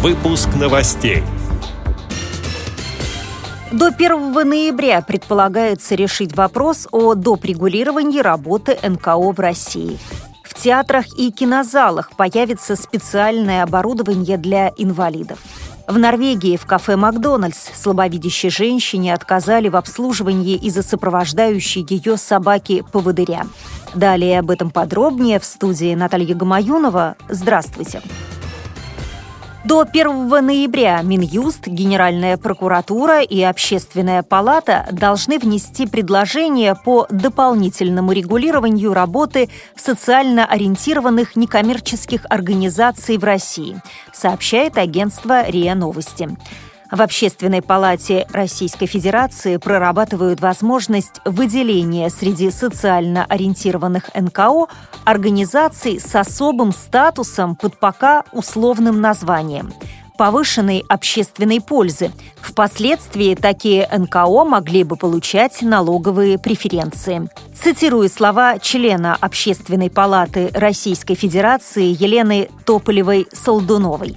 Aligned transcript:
Выпуск 0.00 0.50
новостей. 0.54 1.24
До 3.72 3.88
1 3.88 4.32
ноября 4.48 5.02
предполагается 5.02 5.96
решить 5.96 6.36
вопрос 6.36 6.86
о 6.92 7.16
допрегулировании 7.16 8.20
работы 8.20 8.78
НКО 8.80 9.32
в 9.32 9.40
России. 9.40 9.98
В 10.44 10.54
театрах 10.54 11.06
и 11.18 11.32
кинозалах 11.32 12.12
появится 12.12 12.76
специальное 12.76 13.64
оборудование 13.64 14.38
для 14.38 14.72
инвалидов. 14.76 15.40
В 15.88 15.98
Норвегии 15.98 16.56
в 16.56 16.64
кафе 16.64 16.94
«Макдональдс» 16.94 17.58
слабовидящей 17.74 18.50
женщине 18.50 19.12
отказали 19.12 19.68
в 19.68 19.74
обслуживании 19.74 20.54
из-за 20.54 20.84
сопровождающей 20.84 21.84
ее 21.90 22.16
собаки-поводыря. 22.18 23.48
Далее 23.96 24.38
об 24.38 24.52
этом 24.52 24.70
подробнее 24.70 25.40
в 25.40 25.44
студии 25.44 25.92
Наталья 25.96 26.36
Гамаюнова. 26.36 27.16
Здравствуйте. 27.28 28.00
Здравствуйте. 28.00 28.37
До 29.68 29.82
1 29.82 30.28
ноября 30.46 31.02
Минюст, 31.02 31.66
Генеральная 31.66 32.38
прокуратура 32.38 33.20
и 33.20 33.42
Общественная 33.42 34.22
палата 34.22 34.88
должны 34.92 35.38
внести 35.38 35.86
предложение 35.86 36.74
по 36.74 37.06
дополнительному 37.10 38.12
регулированию 38.12 38.94
работы 38.94 39.50
социально 39.76 40.46
ориентированных 40.46 41.36
некоммерческих 41.36 42.22
организаций 42.30 43.18
в 43.18 43.24
России, 43.24 43.78
сообщает 44.10 44.78
агентство 44.78 45.46
РИА 45.46 45.74
Новости. 45.74 46.30
В 46.90 47.02
Общественной 47.02 47.60
палате 47.60 48.26
Российской 48.32 48.86
Федерации 48.86 49.58
прорабатывают 49.58 50.40
возможность 50.40 51.20
выделения 51.26 52.08
среди 52.08 52.50
социально 52.50 53.26
ориентированных 53.26 54.10
НКО 54.14 54.68
организаций 55.04 56.00
с 56.00 56.14
особым 56.14 56.72
статусом 56.72 57.56
под 57.56 57.78
пока 57.78 58.24
условным 58.32 59.00
названием 59.02 59.72
повышенной 60.16 60.84
общественной 60.88 61.60
пользы. 61.60 62.10
Впоследствии 62.40 63.36
такие 63.36 63.88
НКО 63.90 64.44
могли 64.44 64.82
бы 64.82 64.96
получать 64.96 65.62
налоговые 65.62 66.38
преференции. 66.38 67.30
Цитирую 67.54 68.08
слова 68.08 68.58
члена 68.58 69.16
Общественной 69.20 69.90
палаты 69.90 70.50
Российской 70.52 71.14
Федерации 71.14 71.84
Елены 71.84 72.50
Тополевой-Солдуновой. 72.66 74.16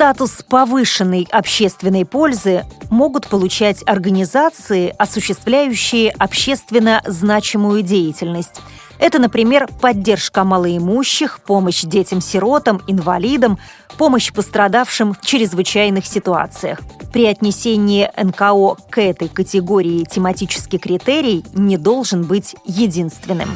Статус 0.00 0.42
повышенной 0.48 1.28
общественной 1.30 2.06
пользы 2.06 2.64
могут 2.88 3.28
получать 3.28 3.82
организации, 3.86 4.94
осуществляющие 4.96 6.10
общественно 6.12 7.02
значимую 7.04 7.82
деятельность. 7.82 8.62
Это, 8.98 9.18
например, 9.18 9.68
поддержка 9.82 10.42
малоимущих, 10.42 11.40
помощь 11.40 11.82
детям-сиротам, 11.82 12.80
инвалидам, 12.86 13.58
помощь 13.98 14.32
пострадавшим 14.32 15.12
в 15.12 15.20
чрезвычайных 15.20 16.06
ситуациях. 16.06 16.80
При 17.12 17.26
отнесении 17.26 18.10
НКО 18.16 18.76
к 18.88 19.02
этой 19.02 19.28
категории 19.28 20.06
тематический 20.10 20.78
критерий 20.78 21.44
не 21.52 21.76
должен 21.76 22.22
быть 22.22 22.56
единственным. 22.64 23.50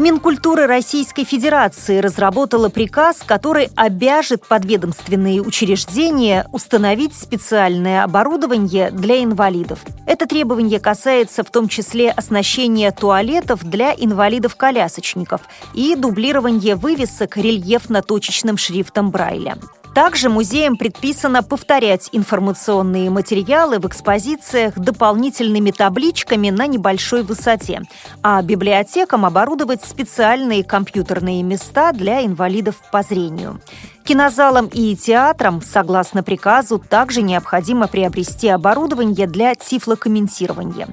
Минкультуры 0.00 0.66
Российской 0.66 1.24
Федерации 1.24 1.98
разработала 1.98 2.70
приказ, 2.70 3.22
который 3.22 3.68
обяжет 3.76 4.46
подведомственные 4.48 5.42
учреждения 5.42 6.46
установить 6.52 7.14
специальное 7.14 8.02
оборудование 8.02 8.90
для 8.90 9.22
инвалидов. 9.22 9.80
Это 10.06 10.26
требование 10.26 10.80
касается 10.80 11.44
в 11.44 11.50
том 11.50 11.68
числе 11.68 12.10
оснащения 12.10 12.92
туалетов 12.92 13.62
для 13.62 13.92
инвалидов-колясочников 13.92 15.42
и 15.74 15.94
дублирования 15.96 16.76
вывесок 16.76 17.36
рельефно-точечным 17.36 18.56
шрифтом 18.56 19.10
Брайля. 19.10 19.58
Также 20.00 20.30
музеям 20.30 20.78
предписано 20.78 21.42
повторять 21.42 22.08
информационные 22.12 23.10
материалы 23.10 23.78
в 23.78 23.86
экспозициях 23.86 24.78
дополнительными 24.78 25.72
табличками 25.72 26.48
на 26.48 26.66
небольшой 26.66 27.22
высоте, 27.22 27.82
а 28.22 28.40
библиотекам 28.40 29.26
оборудовать 29.26 29.84
специальные 29.84 30.64
компьютерные 30.64 31.42
места 31.42 31.92
для 31.92 32.24
инвалидов 32.24 32.76
по 32.90 33.02
зрению. 33.02 33.60
Кинозалам 34.04 34.66
и 34.72 34.96
театрам, 34.96 35.62
согласно 35.62 36.22
приказу, 36.22 36.78
также 36.78 37.22
необходимо 37.22 37.86
приобрести 37.86 38.48
оборудование 38.48 39.26
для 39.26 39.54
тифлокомментирования. 39.54 40.88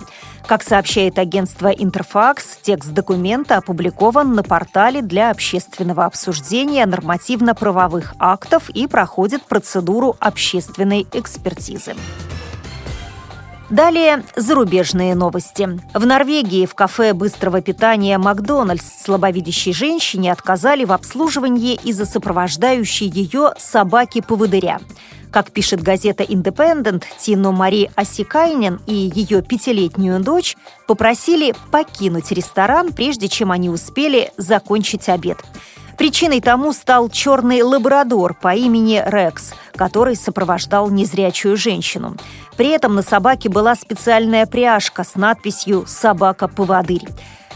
Как 0.47 0.63
сообщает 0.63 1.19
агентство 1.19 1.67
«Интерфакс», 1.67 2.59
текст 2.61 2.91
документа 2.91 3.57
опубликован 3.57 4.33
на 4.33 4.43
портале 4.43 5.01
для 5.01 5.31
общественного 5.31 6.05
обсуждения 6.05 6.85
нормативно-правовых 6.85 8.13
актов 8.19 8.69
и 8.69 8.87
проходит 8.87 9.43
процедуру 9.43 10.15
общественной 10.19 11.05
экспертизы. 11.11 11.95
Далее 13.69 14.23
зарубежные 14.37 15.13
новости. 15.13 15.67
В 15.93 16.05
Норвегии 16.05 16.65
в 16.65 16.73
кафе 16.73 17.13
быстрого 17.13 17.61
питания 17.61 18.17
«Макдональдс» 18.17 19.03
слабовидящей 19.03 19.73
женщине 19.73 20.31
отказали 20.31 20.85
в 20.85 20.93
обслуживании 20.93 21.77
из-за 21.83 22.05
сопровождающей 22.05 23.09
ее 23.09 23.51
собаки-поводыря. 23.57 24.79
Как 25.31 25.51
пишет 25.51 25.81
газета 25.81 26.23
«Индепендент», 26.23 27.05
Тину 27.19 27.51
Мари 27.51 27.91
Осикайнен 27.95 28.79
и 28.87 29.11
ее 29.13 29.41
пятилетнюю 29.41 30.21
дочь 30.21 30.55
попросили 30.87 31.53
покинуть 31.69 32.31
ресторан, 32.31 32.93
прежде 32.93 33.27
чем 33.27 33.51
они 33.51 33.69
успели 33.69 34.31
закончить 34.37 35.09
обед. 35.09 35.39
Причиной 35.97 36.41
тому 36.41 36.73
стал 36.73 37.09
черный 37.09 37.63
лабрадор 37.63 38.35
по 38.35 38.53
имени 38.55 39.03
Рекс, 39.05 39.53
который 39.75 40.15
сопровождал 40.15 40.89
незрячую 40.89 41.57
женщину. 41.57 42.15
При 42.55 42.69
этом 42.69 42.95
на 42.95 43.01
собаке 43.01 43.49
была 43.49 43.75
специальная 43.75 44.45
пряжка 44.45 45.03
с 45.03 45.15
надписью 45.15 45.85
«Собака-поводырь». 45.87 47.07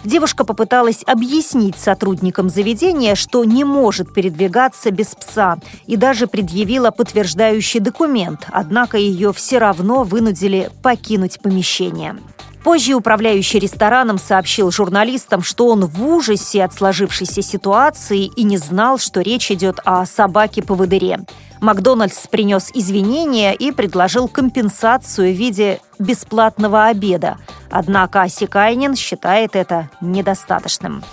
Девушка 0.04 0.44
попыталась 0.44 1.04
объяснить 1.06 1.78
сотрудникам 1.78 2.50
заведения, 2.50 3.14
что 3.14 3.44
не 3.44 3.64
может 3.64 4.12
передвигаться 4.12 4.90
без 4.90 5.14
пса, 5.14 5.60
и 5.86 5.96
даже 5.96 6.26
предъявила 6.26 6.90
подтверждающий 6.90 7.80
документ, 7.80 8.48
однако 8.52 8.98
ее 8.98 9.32
все 9.32 9.60
равно 9.60 10.04
вынудили 10.04 10.72
покинуть 10.82 11.40
помещение. 11.40 12.18
Позже 12.64 12.94
управляющий 12.94 13.58
рестораном 13.58 14.20
сообщил 14.20 14.72
журналистам, 14.72 15.42
что 15.42 15.68
он 15.68 15.86
в 15.86 16.06
ужасе 16.06 16.64
от 16.64 16.74
сложившейся 16.74 17.42
ситуации 17.42 18.26
и 18.26 18.44
не 18.44 18.58
знал, 18.58 19.00
что 19.00 19.22
речь 19.22 19.50
идет 19.50 19.80
о 19.84 20.06
собаке-поводыре. 20.06 21.22
Макдональдс 21.60 22.28
принес 22.28 22.70
извинения 22.74 23.54
и 23.54 23.72
предложил 23.72 24.28
компенсацию 24.28 25.34
в 25.34 25.38
виде 25.38 25.80
бесплатного 25.98 26.86
обеда. 26.86 27.38
Однако 27.72 28.22
Осикайнин 28.22 28.96
считает 28.96 29.56
это 29.56 29.90
недостаточным. 30.00 31.04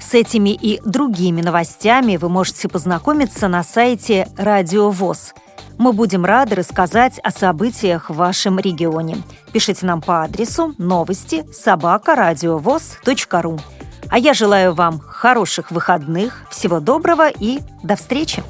С 0.00 0.14
этими 0.14 0.50
и 0.50 0.80
другими 0.84 1.42
новостями 1.42 2.16
вы 2.16 2.28
можете 2.28 2.68
познакомиться 2.68 3.48
на 3.48 3.64
сайте 3.64 4.28
Радио 4.36 4.90
ВОЗ– 4.90 5.34
мы 5.78 5.92
будем 5.92 6.24
рады 6.24 6.54
рассказать 6.54 7.18
о 7.22 7.30
событиях 7.30 8.10
в 8.10 8.14
вашем 8.14 8.58
регионе. 8.58 9.18
Пишите 9.52 9.86
нам 9.86 10.00
по 10.00 10.22
адресу 10.22 10.74
новости 10.78 11.44
собакарадиовоз.ру. 11.52 13.58
А 14.10 14.18
я 14.18 14.34
желаю 14.34 14.74
вам 14.74 15.00
хороших 15.00 15.70
выходных, 15.70 16.44
всего 16.50 16.80
доброго 16.80 17.28
и 17.28 17.60
до 17.82 17.96
встречи! 17.96 18.42